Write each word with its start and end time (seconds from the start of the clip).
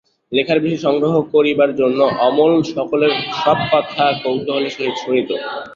লেখার 0.31 0.59
বিষয় 0.63 0.83
সংগ্রহ 0.85 1.13
করিবার 1.33 1.71
জন্য 1.75 1.99
অমল 2.27 2.51
সকলের 2.71 3.13
সব 3.41 3.57
কথা 3.71 4.05
কৌতূহলের 4.23 4.73
সহিত 4.75 4.95
শুনিত। 5.03 5.29